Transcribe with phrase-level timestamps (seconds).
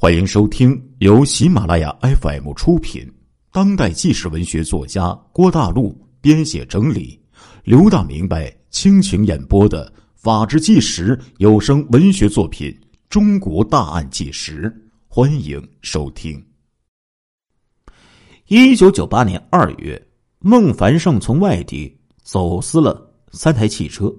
[0.00, 3.04] 欢迎收听由喜马拉雅 FM 出品、
[3.50, 7.20] 当代纪实文学作家郭大陆编写整理、
[7.64, 12.70] 刘大明白倾情演播的《法制纪实》有声文学作品
[13.10, 14.70] 《中国大案纪实》，
[15.08, 16.40] 欢迎收听。
[18.46, 20.00] 一九九八年二月，
[20.38, 24.14] 孟凡胜从外地走私了三台汽车，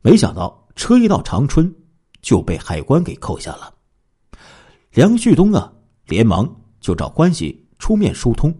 [0.00, 1.70] 没想到车一到长春
[2.22, 3.74] 就被海关给扣下了。
[4.92, 5.72] 梁旭东啊，
[6.04, 6.46] 连忙
[6.78, 8.54] 就找关系出面疏通，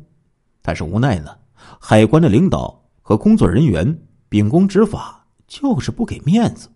[0.62, 1.36] 但是无奈呢，
[1.78, 3.86] 海关的领导和工作人员
[4.30, 6.70] 秉公执法，就是不给面子。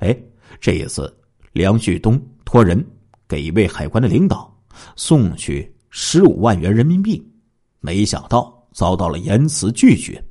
[0.00, 0.16] 哎，
[0.60, 1.16] 这一次，
[1.52, 2.84] 梁旭东托人
[3.28, 4.52] 给一位海关的领导
[4.96, 7.24] 送去十五万元人民币，
[7.78, 10.22] 没想到遭到了严词拒绝。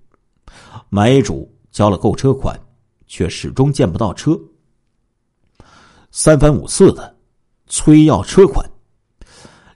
[0.90, 2.60] 买主交了购车款，
[3.08, 4.38] 却始终见不到车，
[6.12, 7.16] 三番五次的。
[7.72, 8.70] 催要车款，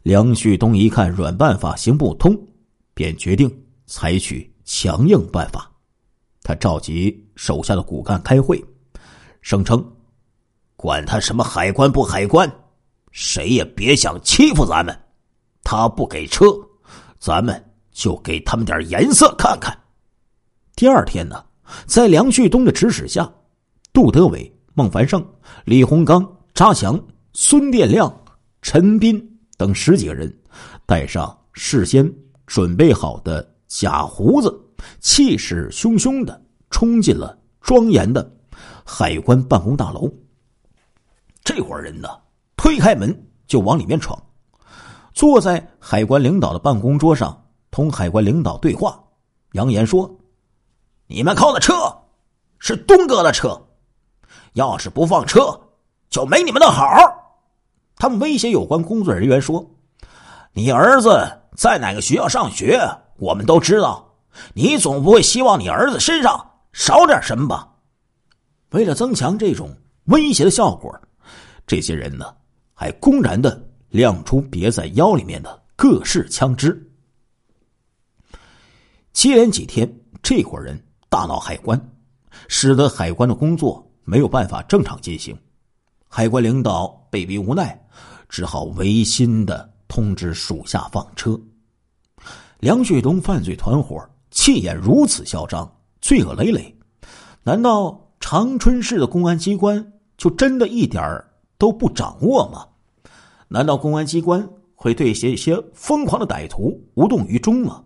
[0.03, 2.37] 梁旭东一看软办法行不通，
[2.93, 3.49] 便决定
[3.85, 5.71] 采取强硬办法。
[6.43, 8.61] 他召集手下的骨干开会，
[9.41, 9.81] 声称
[10.75, 12.53] ：“管他什么海关不海关，
[13.11, 14.93] 谁也别想欺负咱们。
[15.63, 16.47] 他不给车，
[17.17, 19.73] 咱们就给他们点颜色看看。”
[20.75, 21.41] 第二天呢，
[21.85, 23.33] 在梁旭东的指使下，
[23.93, 25.25] 杜德伟、孟凡胜、
[25.63, 27.01] 李洪刚、扎强。
[27.37, 28.09] 孙殿亮、
[28.61, 29.21] 陈斌
[29.57, 30.33] 等十几个人，
[30.85, 32.09] 带上事先
[32.45, 34.57] 准备好的假胡子，
[35.01, 38.25] 气势汹汹的冲进了庄严的
[38.85, 40.09] 海关办公大楼。
[41.43, 42.07] 这伙人呢，
[42.55, 43.13] 推开门
[43.47, 44.17] 就往里面闯，
[45.13, 48.97] 坐在海关领导的办公桌上，同海关领导对话，
[49.51, 50.09] 扬言说
[51.07, 51.73] ：“你们扣的车
[52.59, 53.61] 是东哥的车，
[54.53, 55.59] 要是不放车，
[56.09, 56.87] 就没你们的好。”
[57.97, 59.65] 他们威胁有关工作人员说
[60.53, 61.09] ：“你儿子
[61.55, 62.79] 在哪个学校上学，
[63.17, 64.03] 我们都知道。
[64.53, 67.69] 你总不会希望你儿子身上少点什么吧？”
[68.71, 69.73] 为了增强这种
[70.05, 70.93] 威胁的效果，
[71.65, 72.25] 这些人呢，
[72.73, 76.77] 还公然的亮出别在腰里面的各式枪支。
[79.13, 79.89] 接连几天，
[80.21, 80.77] 这伙人
[81.07, 81.79] 大闹海关，
[82.49, 85.37] 使得海关的工作没有办法正常进行。
[86.17, 87.77] 海关领导被逼无奈，
[88.29, 91.37] 只好违心的通知属下放车。
[92.61, 96.73] 梁旭东犯罪团伙气焰如此嚣张，罪恶累累，
[97.43, 101.21] 难道长春市的公安机关就真的一点
[101.57, 102.65] 都不掌握吗？
[103.49, 107.83] 难道公安机关会对这些疯狂的歹徒无动于衷吗？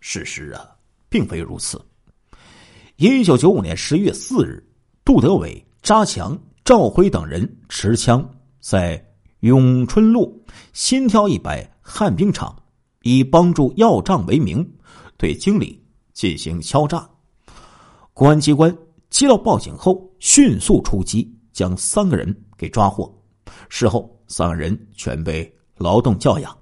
[0.00, 0.68] 事实啊，
[1.08, 1.80] 并非如此。
[2.96, 4.62] 一九九五年十月四日，
[5.02, 6.38] 杜德伟、扎强。
[6.70, 8.24] 赵辉等人持枪
[8.60, 9.04] 在
[9.40, 10.40] 永春路
[10.72, 12.56] 新挑一百旱冰场，
[13.02, 14.64] 以帮助要账为名，
[15.16, 17.10] 对经理进行敲诈。
[18.14, 18.72] 公安机关
[19.08, 23.12] 接到报警后，迅速出击，将三个人给抓获。
[23.68, 26.56] 事后，三个人全被劳动教养。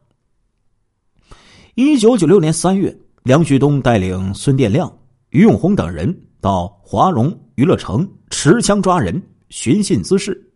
[1.75, 4.91] 一九九六年三月，梁旭东带领孙殿亮、
[5.29, 9.23] 于永红等人到华荣娱乐城持枪抓人。
[9.51, 10.51] 寻衅滋事，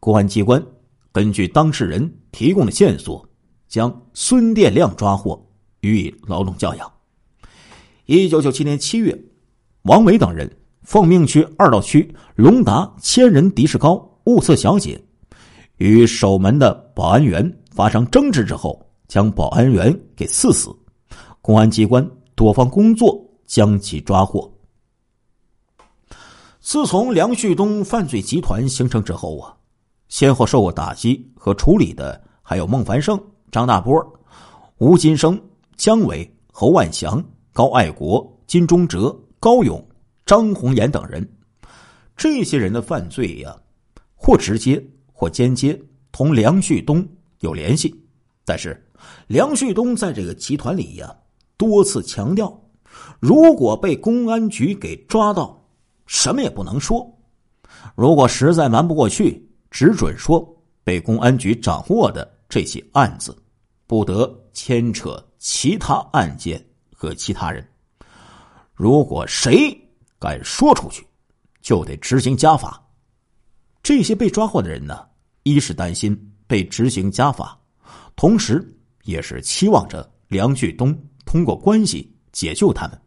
[0.00, 0.64] 公安机关
[1.12, 3.26] 根据当事人提供的线索，
[3.68, 5.40] 将孙殿亮抓获，
[5.80, 6.90] 予以劳动教养。
[8.06, 9.18] 一九九七年七月，
[9.82, 10.50] 王伟等人
[10.82, 15.02] 奉命去二道区龙达千人的士高物色小姐，
[15.78, 20.74] 与守门的保安员发生争执之后，将保安员给刺死。
[21.40, 24.53] 公安机关多方工作，将其抓获。
[26.64, 29.54] 自从梁旭东犯罪集团形成之后啊，
[30.08, 34.02] 先后受过打击和处理的还有孟凡胜、张大波、
[34.78, 35.38] 吴金生、
[35.76, 39.86] 姜伟、侯万祥、高爱国、金忠哲、高勇、
[40.24, 41.22] 张红岩等人。
[42.16, 43.54] 这些人的犯罪呀，
[44.14, 44.82] 或直接
[45.12, 45.78] 或间接
[46.12, 47.06] 同梁旭东
[47.40, 47.94] 有联系。
[48.42, 48.82] 但是，
[49.26, 51.14] 梁旭东在这个集团里呀，
[51.58, 52.58] 多次强调，
[53.20, 55.60] 如果被公安局给抓到。
[56.06, 57.06] 什么也不能说。
[57.94, 60.46] 如果实在瞒不过去，只准说
[60.82, 63.36] 被公安局掌握的这起案子，
[63.86, 66.64] 不得牵扯其他案件
[66.94, 67.66] 和其他人。
[68.72, 69.76] 如果谁
[70.18, 71.06] 敢说出去，
[71.60, 72.82] 就得执行家法。
[73.82, 75.06] 这些被抓获的人呢，
[75.42, 77.58] 一是担心被执行家法，
[78.16, 78.66] 同时
[79.02, 80.96] 也是期望着梁旭东
[81.26, 83.00] 通过关系解救他们，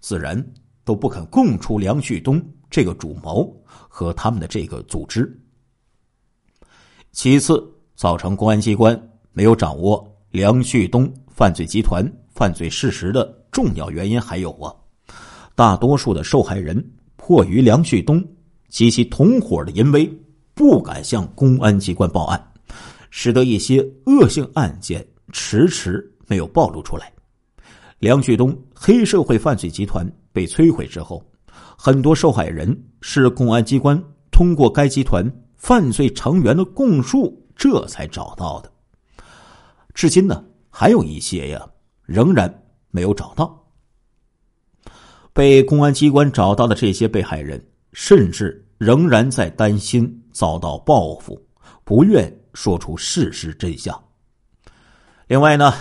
[0.00, 0.44] 自然。
[0.84, 5.30] 都不肯供出梁旭东这个主谋和他们的这个组织。
[7.12, 7.62] 其次，
[7.96, 14.72] 造成公安机关没有掌握梁旭东犯罪集团犯罪事实的重要原因还有啊，
[15.54, 18.24] 大多数的受害人迫于梁旭东
[18.68, 20.08] 及其同伙的淫威，
[20.54, 22.52] 不敢向公安机关报案，
[23.10, 27.12] 使得一些恶性案件迟迟没有暴露出来。
[28.00, 31.22] 梁旭东黑社会犯罪集团被摧毁之后，
[31.76, 38.72] 很多受害人是公安机关通过该集团犯罪成员的供述，这才找到的。
[39.92, 41.70] 至今呢，还有一些呀，
[42.06, 43.70] 仍然没有找到。
[45.34, 47.62] 被公安机关找到的这些被害人，
[47.92, 51.38] 甚至仍然在担心遭到报复，
[51.84, 54.02] 不愿说出事实真相。
[55.26, 55.74] 另外呢，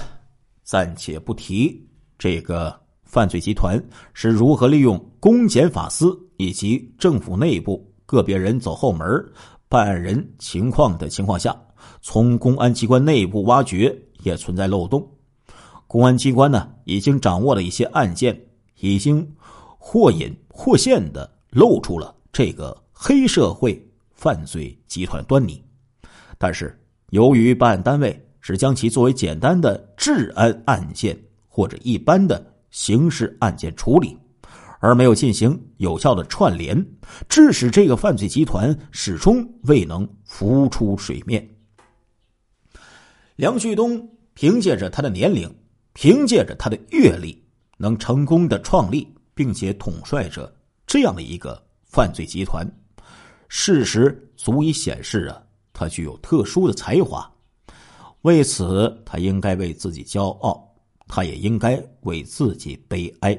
[0.64, 1.89] 暂且不提。
[2.20, 3.82] 这个犯罪集团
[4.14, 9.08] 是如何利用公检法司以及政府内部个别人走后门
[9.70, 11.56] 办案人情况的情况下，
[12.02, 15.10] 从公安机关内部挖掘也存在漏洞。
[15.88, 18.40] 公安机关呢，已经掌握了一些案件，
[18.80, 19.26] 已经
[19.78, 23.82] 或隐或现的露出了这个黑社会
[24.12, 25.64] 犯罪集团端倪。
[26.38, 26.78] 但是，
[27.12, 31.18] 由于办案单位只将其作为简单的治安案件。
[31.50, 32.42] 或者一般的
[32.72, 34.18] 刑事案件处理，
[34.80, 36.86] 而没有进行有效的串联，
[37.28, 41.46] 致使这个犯罪集团始终未能浮出水面。
[43.36, 45.54] 梁旭东凭借着他的年龄，
[45.94, 47.44] 凭借着他的阅历，
[47.78, 50.54] 能成功的创立并且统帅着
[50.86, 52.66] 这样的一个犯罪集团，
[53.48, 55.42] 事实足以显示啊，
[55.74, 57.30] 他具有特殊的才华。
[58.22, 60.69] 为此，他应该为自己骄傲。
[61.12, 63.36] 他也应该为自己悲哀，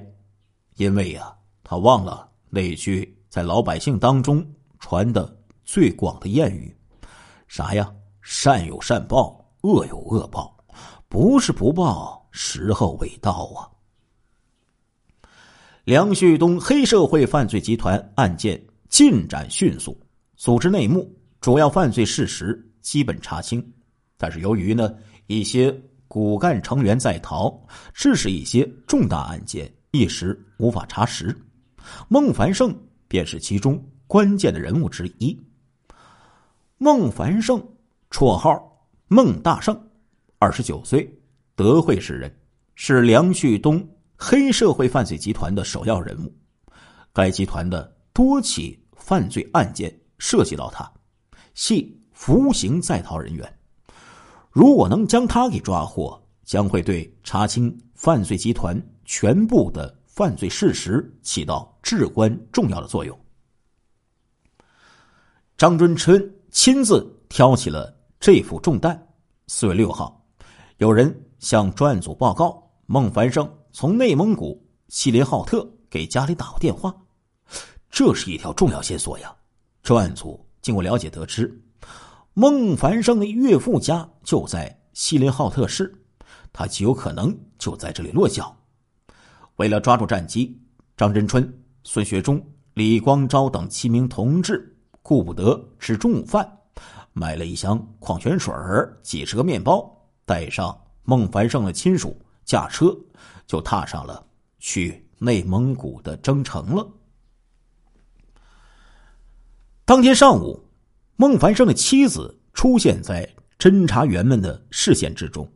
[0.75, 1.33] 因为呀，
[1.63, 4.45] 他忘了那句在老百姓当中
[4.81, 6.77] 传的最广的谚语，
[7.47, 7.89] 啥呀？
[8.23, 10.55] 善有善报，恶有恶报，
[11.09, 13.71] 不是不报，时候未到啊！
[15.85, 19.97] 梁旭东黑社会犯罪集团案件进展迅速，
[20.35, 21.09] 组织内幕、
[21.41, 23.65] 主要犯罪事实基本查清，
[24.19, 24.93] 但是由于呢
[25.29, 25.73] 一些。
[26.11, 27.57] 骨干成员在逃，
[27.95, 31.33] 致使一些重大案件一时无法查实。
[32.09, 32.77] 孟凡胜
[33.07, 35.41] 便是其中关键的人物之一。
[36.79, 37.65] 孟凡胜，
[38.11, 38.61] 绰号
[39.07, 39.81] 孟大胜，
[40.41, 41.09] 二十九岁，
[41.55, 42.35] 德惠市人，
[42.75, 46.37] 是梁旭东黑社会犯罪集团的首要人物。
[47.13, 50.93] 该集团的多起犯罪案件涉及到他，
[51.55, 53.60] 系服刑在逃人员。
[54.51, 63.17] 如果能将他给抓获，将会对查清犯罪集团全部的犯罪事实起到至关重要的作用。
[65.57, 69.01] 张春春亲自挑起了这副重担。
[69.47, 70.21] 四月六号，
[70.79, 76.93] 有人向专案组报告，孟凡生从内蒙古锡林浩特给家里打过电话，
[77.89, 79.33] 这是一条重要线索呀。
[79.83, 81.63] 专案组经过了解得知。
[82.35, 85.93] 孟凡胜的岳父家就在锡林浩特市，
[86.53, 88.57] 他极有可能就在这里落脚。
[89.57, 90.57] 为了抓住战机，
[90.97, 92.41] 张真春、孙学忠、
[92.75, 96.51] 李光昭等七名同志顾不得吃中午饭，
[97.13, 98.55] 买了一箱矿泉水
[99.03, 99.93] 几十个面包，
[100.25, 102.97] 带上孟凡胜的亲属，驾车
[103.45, 104.25] 就踏上了
[104.61, 106.89] 去内蒙古的征程了。
[109.85, 110.65] 当天上午。
[111.21, 115.47] 孟凡胜的妻子出现在侦查员们的视线之中，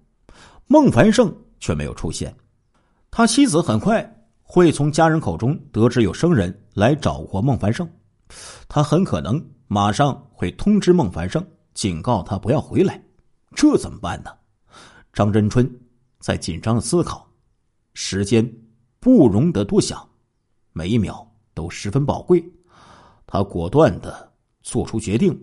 [0.66, 2.36] 孟凡胜却没有出现。
[3.10, 7.90] 他妻子很快会从家人口中得知有生人来找过孟凡胜，
[8.68, 11.42] 他很可能马上会通知孟凡胜，
[11.72, 13.02] 警告他不要回来。
[13.56, 14.30] 这怎么办呢？
[15.14, 15.66] 张真春
[16.18, 17.26] 在紧张的思考，
[17.94, 18.46] 时间
[19.00, 20.06] 不容得多想，
[20.74, 22.44] 每一秒都十分宝贵。
[23.26, 24.30] 他果断的
[24.62, 25.34] 做出决定。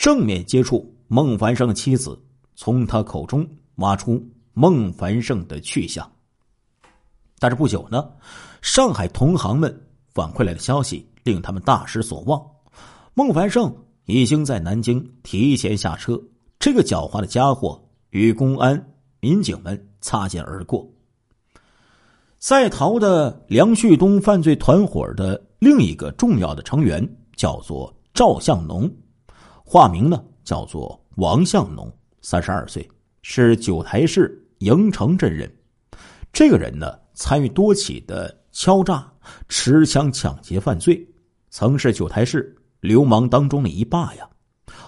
[0.00, 2.18] 正面接触孟凡胜的妻子，
[2.54, 6.10] 从他口中挖出孟凡胜的去向。
[7.38, 8.10] 但是不久呢，
[8.62, 9.70] 上海同行们
[10.14, 12.42] 反馈来的消息令他们大失所望。
[13.12, 13.70] 孟凡胜
[14.06, 16.18] 已经在南京提前下车，
[16.58, 17.78] 这个狡猾的家伙
[18.08, 18.82] 与公安
[19.20, 20.90] 民警们擦肩而过。
[22.38, 28.90] 在逃的梁旭东犯罪团伙的另一个重要的成员叫做赵向农。
[29.72, 31.88] 化名呢叫做王向农，
[32.22, 32.90] 三十二岁，
[33.22, 35.48] 是九台市营城镇人。
[36.32, 39.08] 这个人呢，参与多起的敲诈、
[39.48, 41.06] 持枪抢劫犯罪，
[41.50, 44.28] 曾是九台市流氓当中的一霸呀。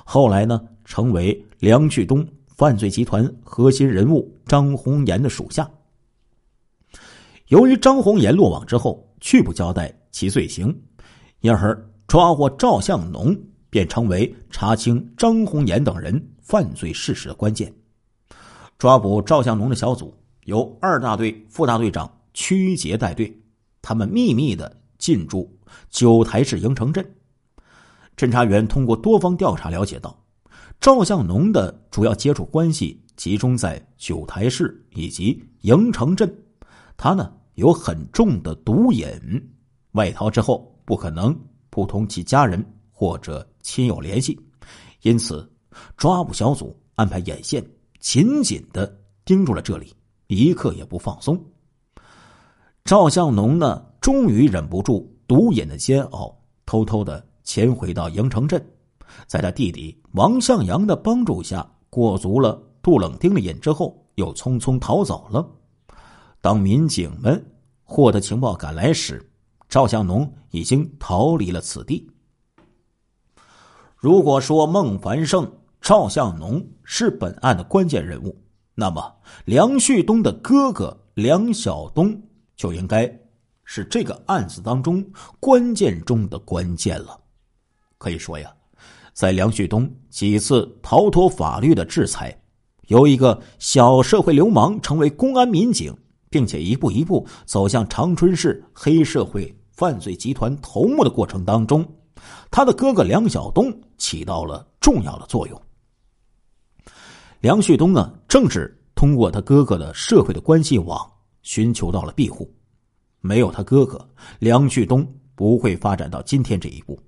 [0.05, 5.71] 后来呢，成为梁旭东犯罪集团核心人物张红岩的属下。
[7.47, 10.77] 由于张红岩落网之后拒不交代其罪行，
[11.39, 13.33] 因而抓获赵向农
[13.73, 17.73] 便成为查清张红岩等人犯罪事实的关键。
[18.77, 20.15] 抓捕赵向农的小组
[20.45, 23.35] 由二大队副大队长曲杰带队，
[23.81, 25.51] 他们秘密的进驻
[25.89, 27.03] 九台市营城镇。
[28.15, 30.23] 侦查员通过多方调查了解到，
[30.79, 36.31] 赵向农的主要接触关系集中在九台市以及营城镇，
[36.95, 37.33] 他呢？
[37.55, 39.11] 有很重的毒瘾，
[39.93, 41.35] 外逃之后不可能
[41.71, 42.63] 不同其家人
[43.03, 44.39] 或者亲友联系，
[45.01, 45.51] 因此
[45.97, 47.61] 抓捕小组安排眼线，
[47.99, 49.93] 紧紧的盯住了这里，
[50.29, 51.37] 一刻也不放松。
[52.85, 56.33] 赵向农呢，终于忍不住毒瘾的煎熬，
[56.65, 58.65] 偷偷的潜回到营城镇，
[59.27, 65.45] 在他弟弟王向阳的帮助下，过足了杜冷丁的瘾之后，又匆匆逃走了。
[66.41, 67.45] 当民警们
[67.83, 69.29] 获得情报赶来时，
[69.69, 72.09] 赵向农已经逃离了此地。
[74.03, 75.49] 如果说孟凡胜、
[75.81, 78.37] 赵向农是本案的关键人物，
[78.75, 82.21] 那么梁旭东的哥哥梁晓东
[82.57, 83.07] 就应该
[83.63, 87.17] 是这个案子当中关键中的关键了。
[87.97, 88.53] 可以说呀，
[89.13, 92.37] 在梁旭东几次逃脱法律的制裁，
[92.89, 95.97] 由一个小社会流氓成为公安民警。
[96.29, 101.87] 并且一步一步走向长春市黑社会犯罪集团头目的过程当中，
[102.51, 103.71] 他的哥哥梁晓东
[104.03, 105.63] 起到了重要的作用。
[107.39, 111.09] 梁旭东呢，正是通过他哥哥的社会的关系网
[111.43, 112.53] 寻求到了庇护。
[113.21, 114.05] 没有他哥哥，
[114.41, 115.07] 梁旭东
[115.37, 116.99] 不会发展到今天这一步。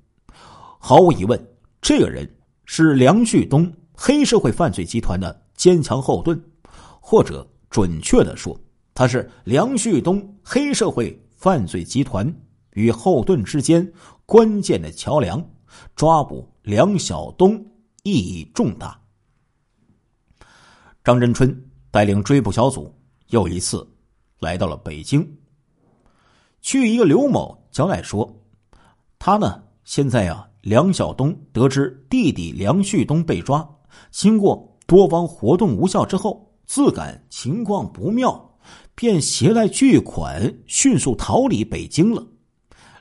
[0.78, 1.36] 毫无疑问，
[1.82, 2.32] 这个人
[2.64, 6.40] 是梁旭东黑社会犯罪集团的坚强后盾，
[7.00, 8.56] 或者准确的说。
[8.94, 12.32] 他是梁旭东黑社会犯罪集团
[12.74, 13.92] 与后盾之间
[14.24, 15.44] 关键的桥梁，
[15.96, 17.62] 抓捕梁晓东
[18.04, 18.99] 意义重大。
[21.04, 22.90] 张真春带领追捕小组
[23.28, 23.87] 又一次
[24.40, 25.30] 来到了北京。
[26.62, 28.35] 据一个刘某交代说，
[29.18, 33.68] 他呢现在啊，梁晓东得知弟弟梁旭东被抓，
[34.11, 38.56] 经过多方活动无效之后，自感情况不妙。
[38.94, 42.26] 便携带巨款，迅速逃离北京了。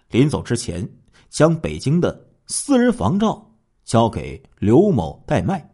[0.09, 0.85] 临走之前，
[1.29, 3.52] 将北京的私人房照
[3.83, 5.73] 交给刘某代卖。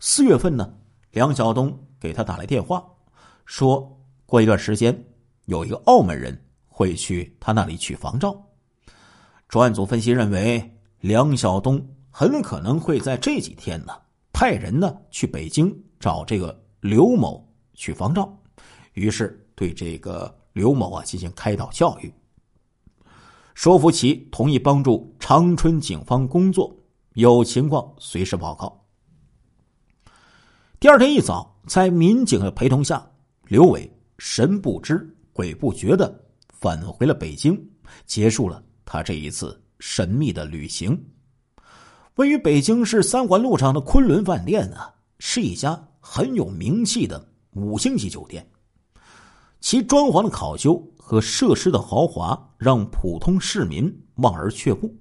[0.00, 0.72] 四月份呢，
[1.10, 2.84] 梁晓东给他打来电话，
[3.44, 5.04] 说过一段时间
[5.46, 8.34] 有一个澳门人会去他那里取房照。
[9.48, 13.92] 专案组分析认为，梁晓东很可能会在这几天呢
[14.32, 18.36] 派人呢去北京找这个刘某取房照，
[18.94, 19.38] 于是。
[19.54, 22.12] 对这个刘某啊进行开导教育，
[23.54, 26.74] 说服其同意帮助长春警方工作，
[27.14, 28.84] 有情况随时报告。
[30.80, 33.06] 第二天一早，在民警的陪同下，
[33.46, 36.12] 刘伟神不知鬼不觉的
[36.48, 37.58] 返回了北京，
[38.06, 40.98] 结束了他这一次神秘的旅行。
[42.16, 48.46] 位于北京市三环路上的昆仑饭店啊，是一家很有名气的五星级酒店。
[49.60, 54.92] 其装潢的考究和设施的豪华，让普通市民望而却步。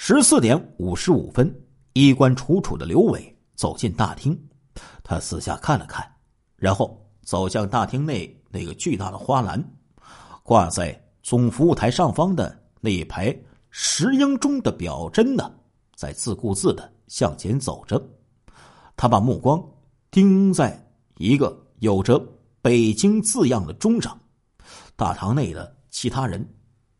[0.00, 1.52] 十四点五十五分，
[1.92, 4.40] 衣冠楚楚的刘伟走进大厅，
[5.02, 6.08] 他四下看了看，
[6.54, 9.62] 然后走向大厅内那个巨大的花篮，
[10.44, 13.36] 挂在总服务台上方的那一排
[13.70, 15.52] 石英钟的表针呢，
[15.96, 18.00] 在自顾自的向前走着。
[18.96, 19.60] 他把目光
[20.12, 20.80] 盯在
[21.16, 22.24] 一个有着。
[22.62, 24.18] 北京字样的钟上，
[24.94, 26.48] 大堂内的其他人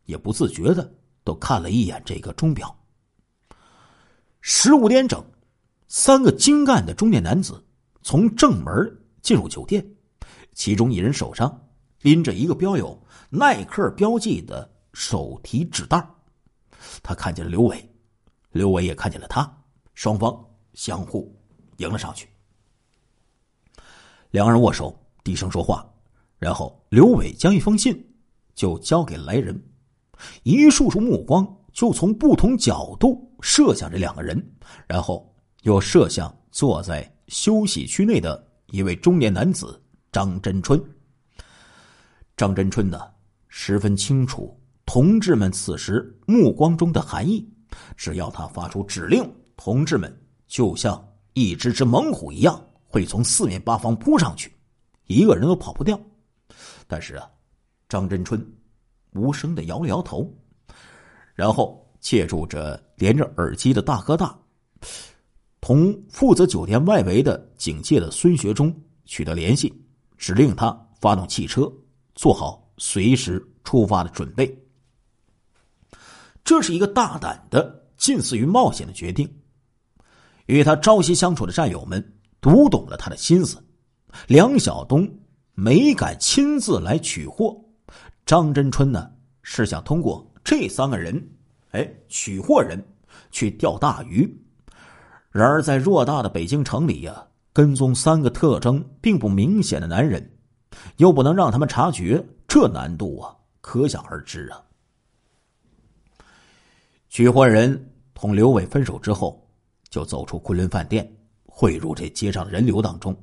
[0.05, 0.93] 也不自觉的
[1.25, 2.75] 都看了一眼这个钟表。
[4.51, 5.23] 十五点整，
[5.89, 7.63] 三个精干的中年男子
[8.01, 9.87] 从正门进入酒店，
[10.55, 11.69] 其中一人手上
[12.01, 16.03] 拎着一个标有耐克标记的手提纸袋
[17.03, 17.87] 他看见了刘伟，
[18.51, 19.55] 刘伟也看见了他，
[19.93, 20.35] 双方
[20.73, 21.31] 相互
[21.77, 22.27] 迎了上去，
[24.31, 24.99] 两人握手。
[25.23, 25.87] 低声说话，
[26.39, 28.03] 然后刘伟将一封信
[28.55, 29.63] 就交给来人，
[30.43, 34.43] 一束束目光就从不同角度射向这两个人，
[34.87, 39.81] 然后又射向坐在休息区内的一位中年男子
[40.13, 40.83] 张真春。
[42.37, 43.01] 张真春呢，
[43.49, 47.49] 十分清楚同志们此时目光中的含义，
[47.97, 50.15] 只要他发出指令，同志们
[50.47, 51.05] 就像
[51.35, 54.53] 一只只猛虎一样，会从四面八方扑上去，
[55.07, 56.01] 一个人都跑不掉。
[56.87, 57.29] 但是啊，
[57.89, 58.41] 张真春
[59.13, 60.33] 无声的摇了摇头，
[61.35, 64.39] 然后借助着连着耳机的大哥大，
[65.61, 68.75] 同负责酒店外围的警戒的孙学忠
[69.05, 69.73] 取得联系，
[70.17, 71.71] 指令他发动汽车，
[72.15, 74.57] 做好随时出发的准备。
[76.45, 79.29] 这是一个大胆的、近似于冒险的决定。
[80.47, 82.03] 与他朝夕相处的战友们
[82.41, 83.63] 读懂了他的心思，
[84.27, 85.07] 梁晓东
[85.53, 87.55] 没敢亲自来取货，
[88.25, 89.11] 张真春呢
[89.43, 91.23] 是想通过这三个人，
[91.79, 92.83] 哎，取货人
[93.31, 94.29] 去钓大鱼。
[95.31, 100.39] 然而在偌大的北京城里呀，跟踪三个特征并不明显的男人，
[100.97, 104.61] 又不能让他们察觉，这难度啊，可想而知啊。
[107.09, 109.45] 取货人同刘伟分手之后。
[109.91, 111.11] 就走出昆仑饭店，
[111.47, 113.17] 汇入这街上人流当中，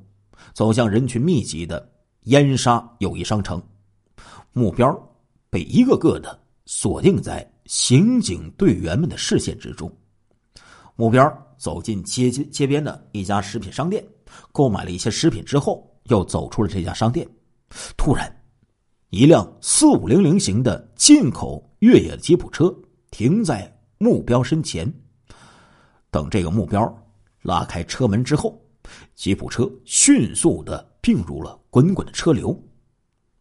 [0.52, 1.88] 走向人群密集的
[2.22, 3.62] 燕莎友谊商城，
[4.52, 4.92] 目标
[5.48, 9.90] 被一个个的锁定在刑警队员们的视线之中。
[10.94, 11.22] 目标
[11.58, 14.04] 走进街街街边的一家食品商店，
[14.52, 17.28] 购买了一些食品之后，又走出了这家商店。
[17.96, 18.34] 突然，
[19.10, 22.74] 一辆四五零零型的进口越野吉普车
[23.10, 24.90] 停在目标身前。
[26.10, 26.82] 等这个目标
[27.42, 28.58] 拉开车门之后，
[29.14, 32.58] 吉普车迅速的并入了滚滚的车流。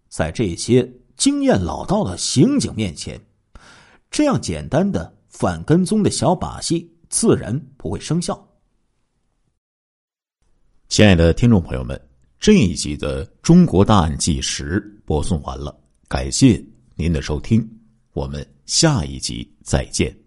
[0.09, 3.19] 在这些经验老道的刑警面前，
[4.15, 8.49] 这样简单的反跟踪的小把戏自然不会生效。
[10.87, 12.01] 亲爱的听众朋友们，
[12.39, 17.69] 这一集的《中国大案纪实》播送完了，感谢您的收听，
[18.13, 20.24] 我们下一集再见。